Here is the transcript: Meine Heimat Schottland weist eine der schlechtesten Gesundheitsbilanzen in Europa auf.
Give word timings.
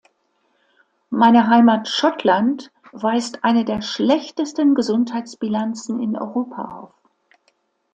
Meine 1.11 1.45
Heimat 1.47 1.87
Schottland 1.87 2.71
weist 2.91 3.43
eine 3.43 3.65
der 3.65 3.83
schlechtesten 3.83 4.73
Gesundheitsbilanzen 4.73 5.99
in 6.01 6.17
Europa 6.17 6.65
auf. 6.79 6.93